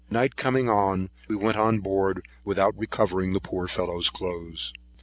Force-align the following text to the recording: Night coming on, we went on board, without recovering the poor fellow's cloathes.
Night 0.09 0.35
coming 0.35 0.67
on, 0.67 1.11
we 1.27 1.35
went 1.35 1.57
on 1.57 1.77
board, 1.79 2.25
without 2.43 2.73
recovering 2.75 3.33
the 3.33 3.39
poor 3.39 3.67
fellow's 3.67 4.09
cloathes. 4.09 4.73